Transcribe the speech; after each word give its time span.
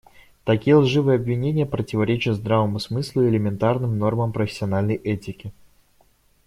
Такие 0.45 0.75
лживые 0.77 1.17
обвинения 1.17 1.67
противоречат 1.67 2.35
здравому 2.37 2.79
смыслу 2.79 3.21
и 3.21 3.29
элементарным 3.29 3.99
нормам 3.99 4.33
профессиональной 4.33 4.95
этики. 4.95 5.53